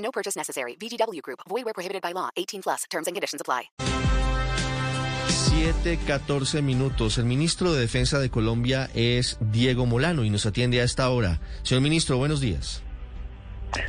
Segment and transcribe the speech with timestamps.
[0.00, 0.76] No purchase necessary.
[0.76, 1.40] VGW Group.
[1.48, 2.30] Void where prohibited by law.
[2.36, 2.84] 18 plus.
[2.90, 3.70] Terms and conditions apply.
[5.28, 7.18] 7, 14 minutos.
[7.18, 11.40] El ministro de Defensa de Colombia es Diego Molano y nos atiende a esta hora.
[11.62, 12.82] Señor ministro, buenos días.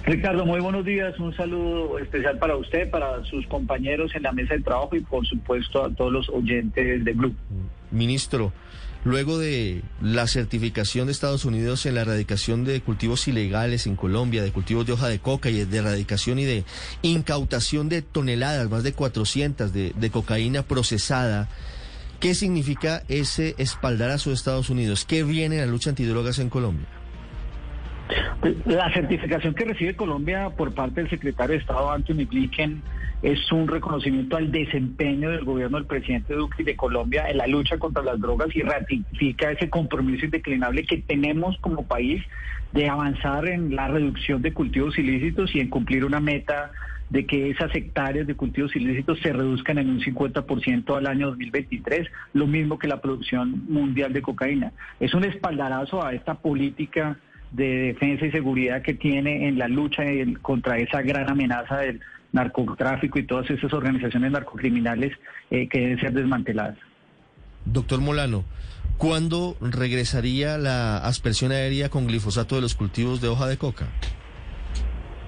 [0.06, 1.18] Ricardo, muy buenos días.
[1.20, 5.26] Un saludo especial para usted, para sus compañeros en la mesa de trabajo y por
[5.26, 7.36] supuesto a todos los oyentes del grupo.
[7.90, 8.54] Ministro,
[9.04, 14.44] luego de la certificación de Estados Unidos en la erradicación de cultivos ilegales en Colombia,
[14.44, 16.64] de cultivos de hoja de coca y de erradicación y de
[17.02, 21.50] incautación de toneladas, más de 400 de, de cocaína procesada,
[22.20, 25.06] ¿qué significa ese espaldarazo de Estados Unidos?
[25.06, 26.88] ¿Qué viene en la lucha antidrogas en Colombia?
[28.66, 32.82] La certificación que recibe Colombia por parte del secretario de Estado Anthony Blinken
[33.22, 37.78] es un reconocimiento al desempeño del gobierno del presidente Duque de Colombia en la lucha
[37.78, 42.24] contra las drogas y ratifica ese compromiso indeclinable que tenemos como país
[42.72, 46.72] de avanzar en la reducción de cultivos ilícitos y en cumplir una meta
[47.12, 52.08] de que esas hectáreas de cultivos ilícitos se reduzcan en un 50% al año 2023,
[52.34, 54.72] lo mismo que la producción mundial de cocaína.
[55.00, 57.18] Es un espaldarazo a esta política
[57.52, 60.04] de defensa y seguridad que tiene en la lucha
[60.42, 62.00] contra esa gran amenaza del
[62.32, 65.14] narcotráfico y todas esas organizaciones narcocriminales
[65.50, 66.78] eh, que deben ser desmanteladas.
[67.66, 68.44] Doctor Molano,
[68.98, 73.88] ¿cuándo regresaría la aspersión aérea con glifosato de los cultivos de hoja de coca?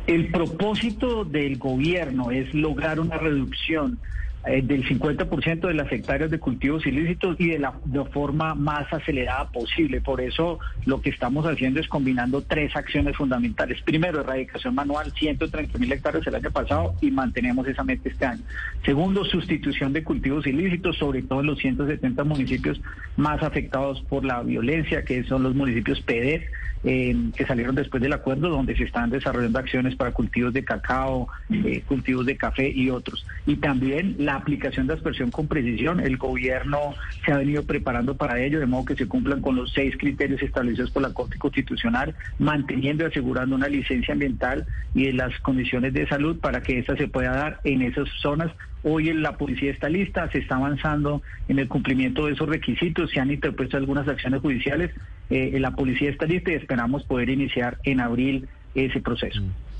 [0.07, 3.99] El propósito del gobierno es lograr una reducción
[4.45, 8.91] eh, del 50% de las hectáreas de cultivos ilícitos y de la de forma más
[8.91, 10.01] acelerada posible.
[10.01, 13.81] Por eso lo que estamos haciendo es combinando tres acciones fundamentales.
[13.81, 18.41] Primero, erradicación manual, 130 mil hectáreas el año pasado y mantenemos esa meta este año.
[18.83, 22.81] Segundo, sustitución de cultivos ilícitos, sobre todo en los 170 municipios
[23.15, 26.49] más afectados por la violencia, que son los municipios PEDER,
[26.85, 31.29] eh, que salieron después del acuerdo, donde se están desarrollando acciones para cultivos de cacao,
[31.49, 33.25] eh, cultivos de café y otros.
[33.45, 35.99] Y también la aplicación de aspersión con precisión.
[35.99, 36.93] El gobierno
[37.25, 40.41] se ha venido preparando para ello, de modo que se cumplan con los seis criterios
[40.41, 45.93] establecidos por la Corte Constitucional, manteniendo y asegurando una licencia ambiental y de las condiciones
[45.93, 48.51] de salud para que esta se pueda dar en esas zonas
[48.83, 53.21] Hoy la policía está lista, se está avanzando en el cumplimiento de esos requisitos, se
[53.21, 54.91] han interpuesto algunas acciones judiciales,
[55.29, 59.41] eh, la policía está lista y esperamos poder iniciar en abril ese proceso.
[59.41, 59.72] Mm.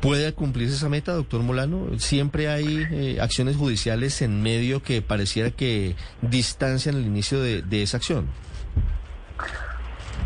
[0.00, 1.98] ¿Puede cumplirse esa meta, doctor Molano?
[1.98, 7.82] Siempre hay eh, acciones judiciales en medio que pareciera que distancian el inicio de, de
[7.82, 8.26] esa acción.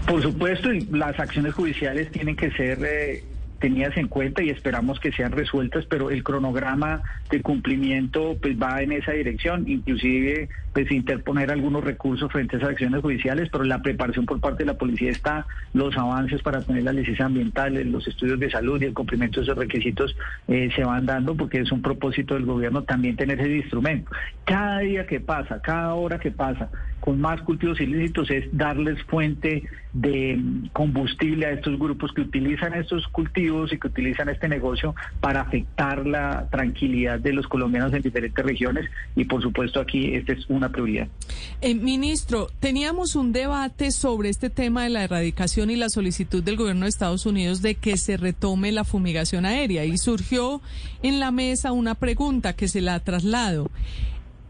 [0.07, 3.25] Por supuesto, y las acciones judiciales tienen que ser eh,
[3.59, 8.83] tenidas en cuenta y esperamos que sean resueltas, pero el cronograma de cumplimiento pues va
[8.83, 13.81] en esa dirección, inclusive pues interponer algunos recursos frente a esas acciones judiciales, pero la
[13.81, 18.07] preparación por parte de la policía está, los avances para tener la licencia ambiental, los
[18.09, 20.17] estudios de salud y el cumplimiento de esos requisitos
[20.49, 24.11] eh, se van dando porque es un propósito del gobierno también tener ese instrumento.
[24.45, 26.69] Cada día que pasa, cada hora que pasa,
[27.05, 30.41] con más cultivos ilícitos es darles fuente de
[30.73, 36.07] combustible a estos grupos que utilizan estos cultivos y que utilizan este negocio para afectar
[36.07, 40.71] la tranquilidad de los colombianos en diferentes regiones y por supuesto aquí esta es una
[40.71, 41.09] prioridad.
[41.61, 46.57] Eh, ministro, teníamos un debate sobre este tema de la erradicación y la solicitud del
[46.57, 50.61] gobierno de Estados Unidos de que se retome la fumigación aérea y surgió
[51.03, 53.71] en la mesa una pregunta que se la traslado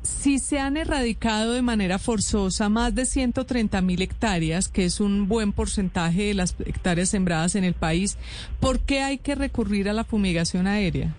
[0.05, 5.29] si se han erradicado de manera forzosa más de 130 mil hectáreas, que es un
[5.29, 8.19] buen porcentaje de las hectáreas sembradas en el país,
[8.61, 11.15] ¿por qué hay que recurrir a la fumigación aérea?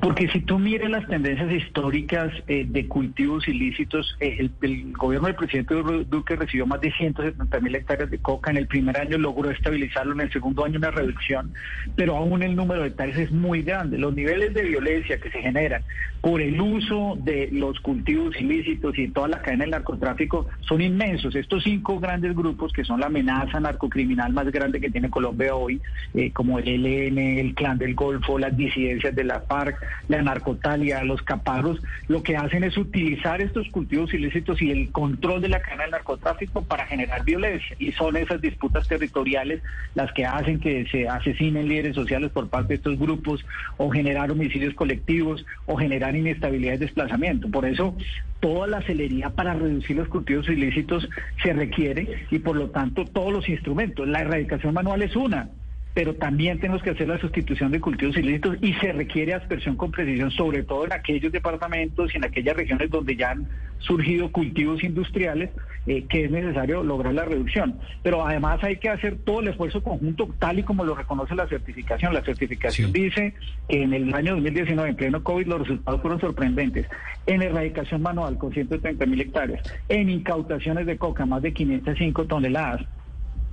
[0.00, 5.36] Porque si tú miras las tendencias históricas eh, de cultivos ilícitos, eh, el, gobierno del
[5.36, 5.74] presidente
[6.08, 8.50] Duque recibió más de 170 mil hectáreas de coca.
[8.52, 11.52] En el primer año logró estabilizarlo, en el segundo año una reducción,
[11.96, 13.98] pero aún el número de hectáreas es muy grande.
[13.98, 15.82] Los niveles de violencia que se generan
[16.20, 21.34] por el uso de los cultivos ilícitos y toda la cadena del narcotráfico son inmensos.
[21.34, 25.80] Estos cinco grandes grupos que son la amenaza narcocriminal más grande que tiene Colombia hoy,
[26.14, 31.02] eh, como el ELN, el Clan del Golfo, las disidencias de la FARC, la narcotalia,
[31.04, 35.60] los caparros, lo que hacen es utilizar estos cultivos ilícitos y el control de la
[35.60, 37.76] cadena del narcotráfico para generar violencia.
[37.78, 39.62] Y son esas disputas territoriales
[39.94, 43.44] las que hacen que se asesinen líderes sociales por parte de estos grupos
[43.76, 47.48] o generar homicidios colectivos o generar inestabilidad y desplazamiento.
[47.50, 47.96] Por eso
[48.40, 51.08] toda la celeridad para reducir los cultivos ilícitos
[51.42, 54.06] se requiere y por lo tanto todos los instrumentos.
[54.06, 55.48] La erradicación manual es una,
[55.94, 59.90] pero también tenemos que hacer la sustitución de cultivos ilícitos y se requiere aspersión con
[59.90, 63.48] precisión, sobre todo en aquellos departamentos y en aquellas regiones donde ya han
[63.78, 65.50] surgido cultivos industriales,
[65.86, 67.78] eh, que es necesario lograr la reducción.
[68.02, 71.48] Pero además hay que hacer todo el esfuerzo conjunto, tal y como lo reconoce la
[71.48, 72.12] certificación.
[72.12, 73.34] La certificación dice
[73.68, 76.86] que en el año 2019, en pleno COVID, los resultados fueron sorprendentes.
[77.26, 79.62] En erradicación manual, con 130 mil hectáreas.
[79.88, 82.86] En incautaciones de coca, más de 505 toneladas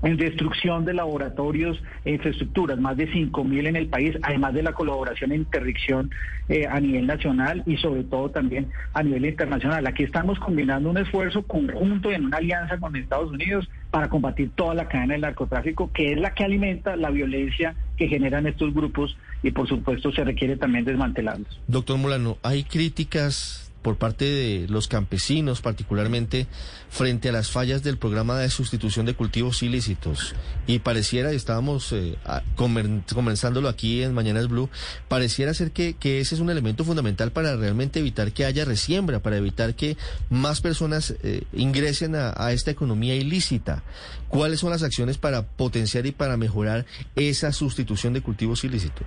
[0.05, 4.73] en destrucción de laboratorios e infraestructuras, más de 5.000 en el país, además de la
[4.73, 6.11] colaboración en interdicción
[6.47, 9.87] eh, a nivel nacional y sobre todo también a nivel internacional.
[9.87, 14.75] Aquí estamos combinando un esfuerzo conjunto en una alianza con Estados Unidos para combatir toda
[14.75, 19.17] la cadena del narcotráfico, que es la que alimenta la violencia que generan estos grupos
[19.41, 21.59] y por supuesto se requiere también desmantelarlos.
[21.67, 26.47] Doctor Molano, hay críticas por parte de los campesinos, particularmente
[26.89, 30.33] frente a las fallas del programa de sustitución de cultivos ilícitos.
[30.65, 32.15] Y pareciera, y estábamos eh,
[32.55, 34.71] comenzándolo aquí en Mañanas Blue,
[35.07, 39.19] pareciera ser que, que, ese es un elemento fundamental para realmente evitar que haya resiembra,
[39.19, 39.97] para evitar que
[40.31, 43.83] más personas eh, ingresen a, a esta economía ilícita.
[44.29, 49.05] ¿Cuáles son las acciones para potenciar y para mejorar esa sustitución de cultivos ilícitos?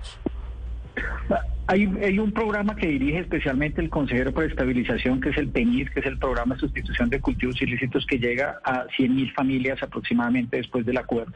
[1.70, 6.00] Hay, un programa que dirige especialmente el consejero para estabilización, que es el PENIR, que
[6.00, 10.86] es el programa de sustitución de cultivos ilícitos que llega a 100.000 familias aproximadamente después
[10.86, 11.34] del acuerdo.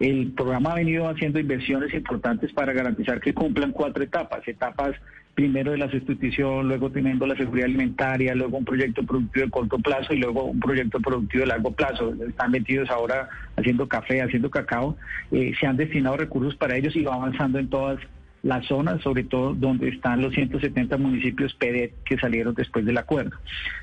[0.00, 4.48] El programa ha venido haciendo inversiones importantes para garantizar que cumplan cuatro etapas.
[4.48, 4.96] Etapas
[5.34, 9.78] primero de la sustitución, luego teniendo la seguridad alimentaria, luego un proyecto productivo de corto
[9.78, 12.14] plazo y luego un proyecto productivo de largo plazo.
[12.26, 14.96] Están metidos ahora haciendo café, haciendo cacao.
[15.30, 17.98] Eh, se han destinado recursos para ellos y va avanzando en todas
[18.44, 23.36] la zona, sobre todo donde están los 170 municipios PD que salieron después del acuerdo.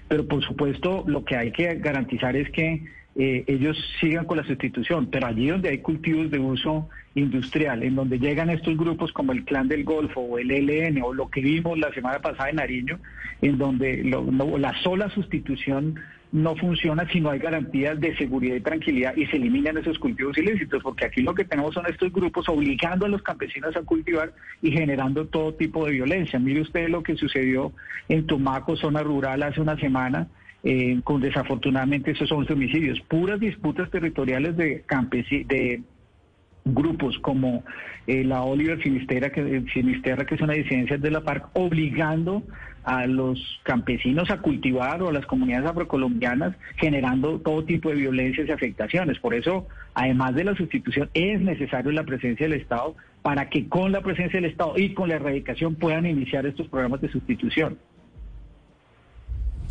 [0.08, 2.86] Pero por supuesto lo que hay que garantizar es que
[3.16, 7.96] eh, ellos sigan con la sustitución, pero allí donde hay cultivos de uso industrial, en
[7.96, 11.42] donde llegan estos grupos como el Clan del Golfo o el ELN o lo que
[11.42, 13.00] vimos la semana pasada en Nariño,
[13.42, 15.96] en donde la sola sustitución
[16.32, 20.38] no funciona si no hay garantías de seguridad y tranquilidad y se eliminan esos cultivos
[20.38, 24.34] ilícitos, porque aquí lo que tenemos son estos grupos obligando a los campesinos a cultivar
[24.62, 26.40] y generando todo tipo de violencia.
[26.40, 27.74] Mire usted lo que sucedió
[28.08, 30.28] en Tumaco, zona rural, hace una semana,
[30.64, 35.82] eh, con desafortunadamente esos 11 homicidios, puras disputas territoriales de campesinos, de
[36.64, 37.64] grupos como
[38.08, 42.44] eh, la Oliver Finisterra que, Finisterra, que es una disidencia de la FARC, obligando
[42.84, 48.48] a los campesinos a cultivar o a las comunidades afrocolombianas, generando todo tipo de violencias
[48.48, 49.20] y afectaciones.
[49.20, 53.92] Por eso, además de la sustitución, es necesario la presencia del Estado para que con
[53.92, 57.78] la presencia del Estado y con la erradicación puedan iniciar estos programas de sustitución.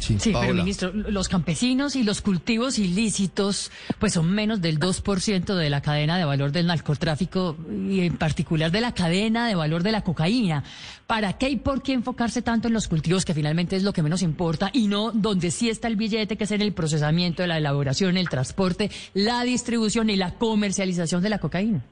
[0.00, 5.70] Sí, pero ministro, los campesinos y los cultivos ilícitos pues son menos del 2% de
[5.70, 7.56] la cadena de valor del narcotráfico
[7.88, 10.64] y en particular de la cadena de valor de la cocaína.
[11.06, 14.02] ¿Para qué y por qué enfocarse tanto en los cultivos que finalmente es lo que
[14.02, 17.58] menos importa y no donde sí está el billete que es en el procesamiento, la
[17.58, 21.82] elaboración, el transporte, la distribución y la comercialización de la cocaína?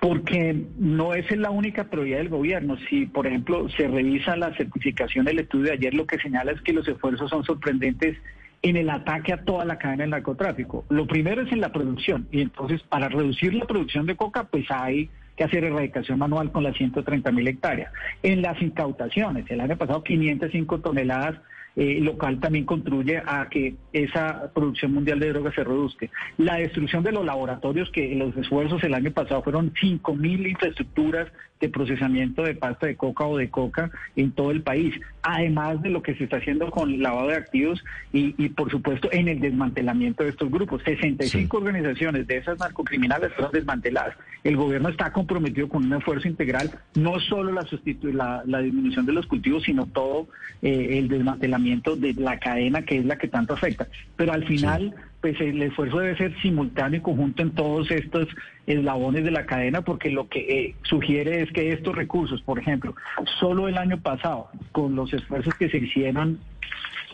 [0.00, 2.76] Porque no es la única prioridad del gobierno.
[2.88, 6.60] Si, por ejemplo, se revisa la certificación del estudio de ayer, lo que señala es
[6.62, 8.16] que los esfuerzos son sorprendentes
[8.62, 10.84] en el ataque a toda la cadena del narcotráfico.
[10.88, 14.66] Lo primero es en la producción, y entonces para reducir la producción de coca, pues
[14.70, 17.92] hay que hacer erradicación manual con las 130 mil hectáreas.
[18.22, 21.36] En las incautaciones, el año pasado 505 toneladas
[21.80, 26.08] eh, local también contribuye a que esa producción mundial de drogas se reduzca.
[26.36, 31.68] La destrucción de los laboratorios, que los esfuerzos el año pasado fueron 5.000 infraestructuras de
[31.70, 36.02] procesamiento de pasta de coca o de coca en todo el país, además de lo
[36.02, 37.82] que se está haciendo con el lavado de activos
[38.12, 40.82] y, por supuesto en el desmantelamiento de estos grupos.
[40.84, 44.16] 65 organizaciones de esas narcocriminales fueron desmanteladas.
[44.42, 47.66] El gobierno está comprometido con un esfuerzo integral, no solo la,
[48.12, 50.28] la, la disminución de los cultivos, sino todo
[50.62, 53.88] eh, el desmantelamiento de la cadena que es la que tanto afecta.
[54.16, 58.26] Pero al final pues el esfuerzo debe ser simultáneo y conjunto en todos estos
[58.66, 62.94] eslabones de la cadena, porque lo que eh, sugiere es que estos recursos, por ejemplo,
[63.38, 66.38] solo el año pasado, con los esfuerzos que se hicieron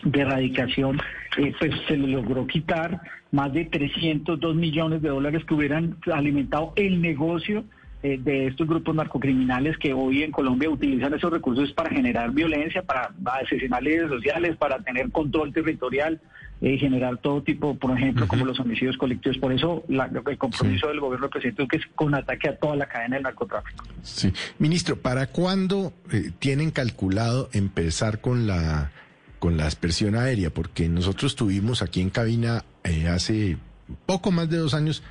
[0.03, 1.01] de erradicación,
[1.37, 6.71] eh, pues se le logró quitar más de 302 millones de dólares que hubieran alimentado
[6.77, 7.65] el negocio
[8.03, 12.83] eh, de estos grupos narcocriminales que hoy en Colombia utilizan esos recursos para generar violencia,
[12.83, 13.11] para
[13.41, 16.21] asesinar líderes sociales, para tener control territorial,
[16.61, 19.37] eh, generar todo tipo, por ejemplo, como los homicidios colectivos.
[19.39, 22.87] Por eso la, el compromiso del gobierno del presidente es con ataque a toda la
[22.87, 23.85] cadena del narcotráfico.
[24.03, 24.31] Sí.
[24.59, 28.91] Ministro, ¿para cuándo eh, tienen calculado empezar con la
[29.39, 30.51] con la aspersión aérea?
[30.51, 33.57] Porque nosotros tuvimos aquí en cabina eh, hace
[34.05, 35.03] poco más de dos años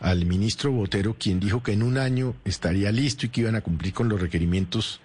[0.00, 3.60] al ministro Botero, quien dijo que en un año estaría listo y que iban a
[3.60, 5.00] cumplir con los requerimientos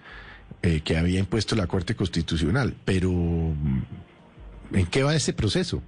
[0.62, 2.74] eh, que había impuesto la Corte Constitucional.
[2.84, 3.82] Pero, mm,
[4.74, 5.82] ¿en qué va ese proceso?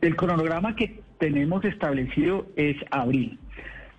[0.00, 3.38] El cronograma que tenemos establecido es abril.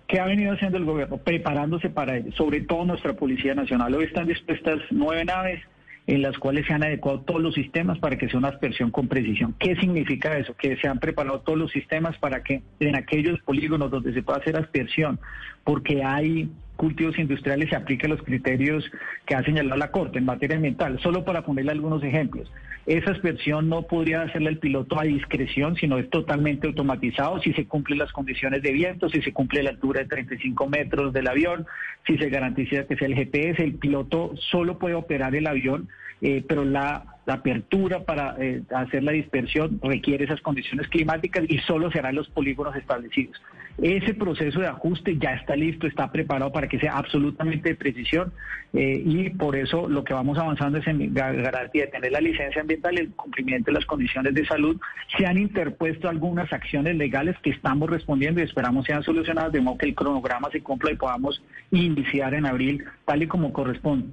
[0.06, 1.16] ¿Qué ha venido haciendo el gobierno?
[1.16, 3.94] Preparándose para ello, sobre todo nuestra Policía Nacional.
[3.94, 5.62] Hoy están dispuestas nueve naves
[6.06, 9.08] en las cuales se han adecuado todos los sistemas para que sea una aspersión con
[9.08, 9.54] precisión.
[9.58, 10.54] ¿Qué significa eso?
[10.54, 14.38] Que se han preparado todos los sistemas para que en aquellos polígonos donde se pueda
[14.38, 15.18] hacer aspersión,
[15.64, 18.84] porque hay cultivos industriales se aplican los criterios
[19.26, 20.98] que ha señalado la Corte en materia ambiental.
[21.00, 22.50] Solo para ponerle algunos ejemplos.
[22.86, 27.66] Esa aspersión no podría hacerla el piloto a discreción, sino es totalmente automatizado si se
[27.66, 31.66] cumplen las condiciones de viento, si se cumple la altura de 35 metros del avión,
[32.06, 33.62] si se garantiza que sea el GPS.
[33.62, 35.88] El piloto solo puede operar el avión,
[36.20, 41.58] eh, pero la la apertura para eh, hacer la dispersión requiere esas condiciones climáticas y
[41.58, 43.40] solo se harán los polígonos establecidos.
[43.82, 48.32] Ese proceso de ajuste ya está listo, está preparado para que sea absolutamente de precisión
[48.72, 52.60] eh, y por eso lo que vamos avanzando es en garantía de tener la licencia
[52.60, 54.80] ambiental el cumplimiento de las condiciones de salud.
[55.16, 59.78] Se han interpuesto algunas acciones legales que estamos respondiendo y esperamos sean solucionadas de modo
[59.78, 64.08] que el cronograma se cumpla y podamos iniciar en abril tal y como corresponde.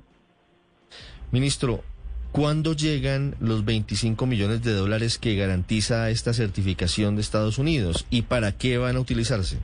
[1.32, 1.84] Ministro,
[2.32, 8.22] ¿Cuándo llegan los 25 millones de dólares que garantiza esta certificación de Estados Unidos y
[8.22, 9.58] para qué van a utilizarse?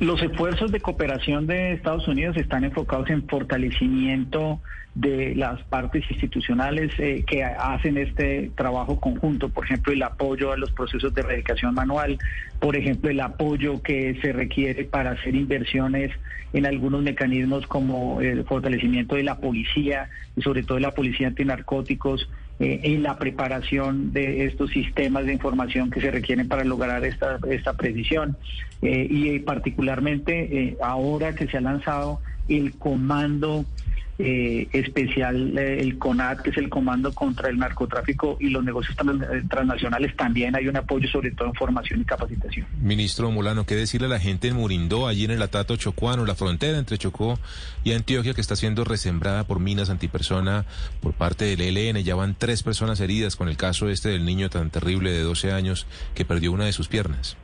[0.00, 4.60] Los esfuerzos de cooperación de Estados Unidos están enfocados en fortalecimiento
[4.94, 10.56] de las partes institucionales eh, que hacen este trabajo conjunto, por ejemplo, el apoyo a
[10.56, 12.18] los procesos de erradicación manual,
[12.60, 16.12] por ejemplo, el apoyo que se requiere para hacer inversiones
[16.52, 21.26] en algunos mecanismos como el fortalecimiento de la policía y sobre todo de la policía
[21.26, 22.28] antinarcóticos,
[22.60, 27.38] eh, en la preparación de estos sistemas de información que se requieren para lograr esta,
[27.50, 28.36] esta precisión.
[28.82, 33.64] Eh, y particularmente ahora que se ha lanzado el comando
[34.16, 38.96] eh, especial, eh, el CONAT, que es el Comando contra el Narcotráfico y los Negocios
[38.96, 42.66] eh, Transnacionales, también hay un apoyo sobre todo en formación y capacitación.
[42.80, 46.36] Ministro Molano, ¿qué decirle a la gente en Murindó, allí en el Atato Chocuano, la
[46.36, 47.40] frontera entre Chocó
[47.82, 50.64] y Antioquia, que está siendo resembrada por minas antipersona
[51.00, 52.04] por parte del ELN?
[52.04, 55.50] Ya van tres personas heridas con el caso este del niño tan terrible de 12
[55.50, 57.36] años que perdió una de sus piernas.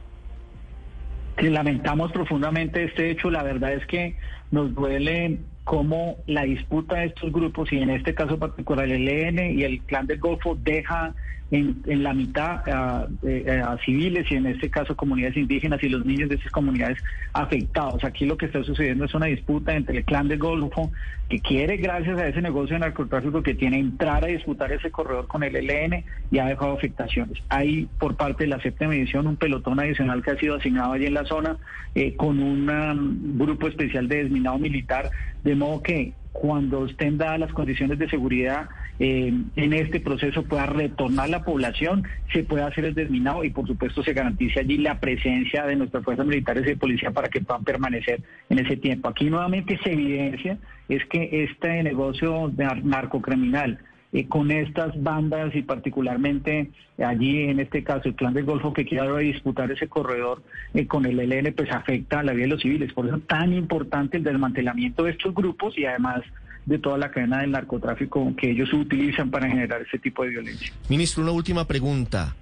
[1.37, 3.29] lamentamos profundamente este hecho.
[3.29, 4.17] La verdad es que
[4.53, 9.59] nos duele cómo la disputa de estos grupos, y en este caso particular el ELN
[9.59, 11.15] y el Clan del Golfo, deja
[11.51, 16.29] en, la mitad a, a, civiles y en este caso comunidades indígenas y los niños
[16.29, 16.99] de esas comunidades
[17.33, 18.05] afectados.
[18.05, 20.93] Aquí lo que está sucediendo es una disputa entre el clan del Golfo
[21.29, 25.27] que quiere, gracias a ese negocio de narcotráfico que tiene, entrar a disputar ese corredor
[25.29, 27.39] con el ELN y ha dejado afectaciones.
[27.49, 31.07] Hay por parte de la séptima edición un pelotón adicional que ha sido asignado allí
[31.07, 31.57] en la zona
[31.95, 35.11] eh, con un um, grupo especial de desminado militar,
[35.45, 38.69] de modo que cuando estén dadas las condiciones de seguridad
[39.03, 43.67] eh, en este proceso pueda retornar la población, se pueda hacer el desminado y por
[43.67, 47.41] supuesto se garantice allí la presencia de nuestras fuerzas militares y de policía para que
[47.41, 49.09] puedan permanecer en ese tiempo.
[49.09, 50.59] Aquí nuevamente se evidencia
[50.91, 52.53] es que este negocio
[52.83, 53.79] narcocriminal
[54.13, 58.85] eh, con estas bandas y particularmente allí en este caso el clan del Golfo que
[58.85, 60.43] quiere disputar ese corredor
[60.75, 62.93] eh, con el ELN pues afecta a la vida de los civiles.
[62.93, 66.21] Por eso es tan importante el desmantelamiento de estos grupos y además
[66.67, 70.73] de toda la cadena del narcotráfico que ellos utilizan para generar ese tipo de violencia.
[70.89, 72.35] Ministro, una última pregunta.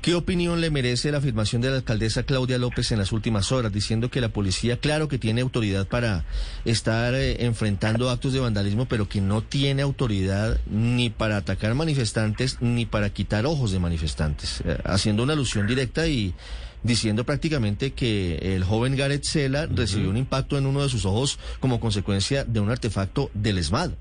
[0.00, 3.72] ¿Qué opinión le merece la afirmación de la alcaldesa Claudia López en las últimas horas,
[3.72, 6.24] diciendo que la policía, claro que tiene autoridad para
[6.64, 12.56] estar eh, enfrentando actos de vandalismo, pero que no tiene autoridad ni para atacar manifestantes
[12.62, 16.34] ni para quitar ojos de manifestantes, eh, haciendo una alusión directa y
[16.82, 21.38] diciendo prácticamente que el joven Gareth Sela recibió un impacto en uno de sus ojos
[21.60, 23.92] como consecuencia de un artefacto del ESMAD?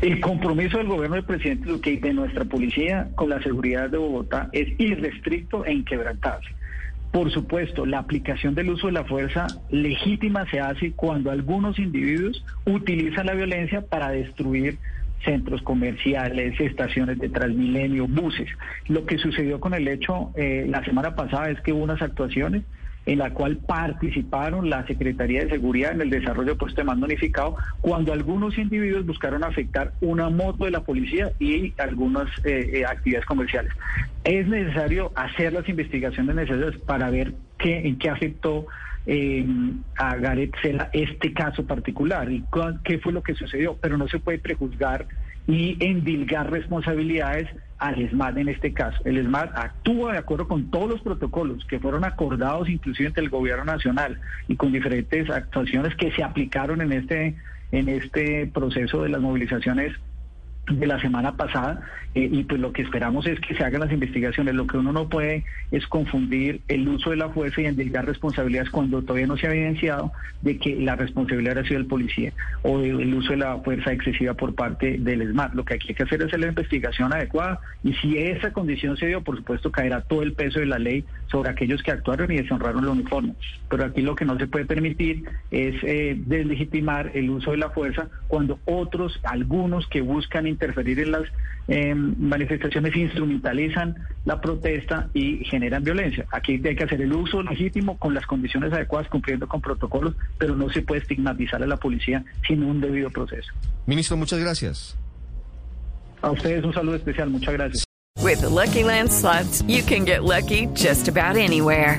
[0.00, 3.98] El compromiso del gobierno del presidente Duque y de nuestra policía con la seguridad de
[3.98, 6.48] Bogotá es irrestricto e inquebrantable.
[7.12, 12.42] Por supuesto, la aplicación del uso de la fuerza legítima se hace cuando algunos individuos
[12.66, 14.78] utilizan la violencia para destruir
[15.24, 18.48] centros comerciales, estaciones de Transmilenio, buses.
[18.88, 22.62] Lo que sucedió con el hecho eh, la semana pasada es que hubo unas actuaciones
[23.04, 27.06] en la cual participaron la Secretaría de Seguridad en el desarrollo de puesto de mando
[27.06, 32.84] unificado, cuando algunos individuos buscaron afectar una moto de la policía y algunas eh, eh,
[32.86, 33.72] actividades comerciales.
[34.22, 38.66] Es necesario hacer las investigaciones necesarias para ver qué, en qué afectó
[39.06, 39.46] eh,
[39.96, 42.44] a Gareth Sela este caso particular y
[42.84, 45.06] qué fue lo que sucedió, pero no se puede prejuzgar
[45.46, 48.98] y endilgar responsabilidades al ESMAD en este caso.
[49.04, 53.30] El ESMAD actúa de acuerdo con todos los protocolos que fueron acordados inclusive entre el
[53.30, 57.36] gobierno nacional y con diferentes actuaciones que se aplicaron en este
[57.72, 59.94] en este proceso de las movilizaciones
[60.68, 61.80] de la semana pasada
[62.14, 64.54] eh, y pues lo que esperamos es que se hagan las investigaciones.
[64.54, 68.70] Lo que uno no puede es confundir el uso de la fuerza y endilgar responsabilidades
[68.70, 72.80] cuando todavía no se ha evidenciado de que la responsabilidad ha sido del policía o
[72.80, 75.54] el uso de la fuerza excesiva por parte del ESMAD.
[75.54, 79.06] Lo que hay que hacer es hacer la investigación adecuada y si esa condición se
[79.06, 82.36] dio, por supuesto caerá todo el peso de la ley sobre aquellos que actuaron y
[82.36, 83.34] deshonraron el uniforme.
[83.70, 87.70] Pero aquí lo que no se puede permitir es eh, deslegitimar el uso de la
[87.70, 91.22] fuerza cuando otros, algunos que buscan interferir en las
[91.68, 96.26] eh, manifestaciones instrumentalizan la protesta y generan violencia.
[96.32, 100.56] Aquí hay que hacer el uso legítimo con las condiciones adecuadas, cumpliendo con protocolos, pero
[100.56, 103.52] no se puede estigmatizar a la policía sin un debido proceso.
[103.86, 104.96] Ministro, muchas gracias.
[106.20, 107.84] A ustedes un saludo especial, muchas gracias.
[108.22, 111.98] With Lucky Land slots, you can get lucky just about anywhere.